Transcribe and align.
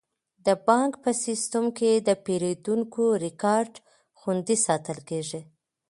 د 0.45 0.47
بانک 0.67 0.93
په 1.03 1.11
سیستم 1.23 1.65
کې 1.77 1.91
د 2.07 2.09
پیرودونکو 2.25 3.03
ریکارډ 3.25 3.73
خوندي 4.19 4.57
ساتل 4.65 4.97
کیږي. 5.09 5.41